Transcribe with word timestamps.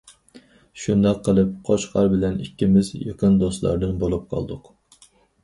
شۇنداق 0.83 1.19
قىلىپ 1.27 1.51
قوچقار 1.67 2.09
بىلەن 2.15 2.39
ئىككىمىز 2.47 2.91
يېقىن 3.01 3.37
دوستلاردىن 3.45 3.95
بولۇپ 4.07 4.27
قالدۇق. 4.35 4.75